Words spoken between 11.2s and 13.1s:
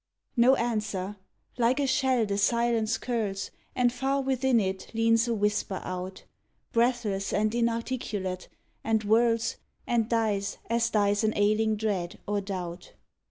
an ailing dread or doubt.